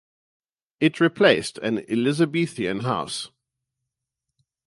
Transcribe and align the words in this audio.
It 0.79 0.99
replaced 0.99 1.59
an 1.59 1.85
Elizabethan 1.87 2.79
house. 2.79 3.29